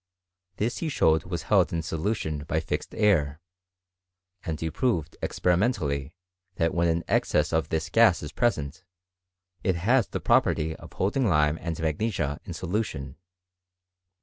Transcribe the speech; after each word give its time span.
This 0.55 0.79
he 0.79 0.89
showed 0.89 1.25
was 1.25 1.43
held 1.43 1.71
in 1.71 1.83
solution 1.83 2.43
bjr 2.45 2.63
fixed 2.63 2.95
air; 2.95 3.39
and 4.43 4.59
he 4.59 4.71
proved 4.71 5.15
experimentally, 5.21 6.15
that 6.55 6.73
when 6.73 6.87
m, 6.87 7.03
excess 7.07 7.53
of 7.53 7.69
this 7.69 7.87
gas 7.87 8.23
is 8.23 8.31
present, 8.31 8.83
it 9.63 9.75
has 9.75 10.07
the 10.07 10.19
property 10.19 10.73
rf 10.73 10.91
holding 10.95 11.27
lime 11.27 11.59
and 11.61 11.79
magnesia 11.79 12.39
in 12.45 12.53
solution. 12.55 13.15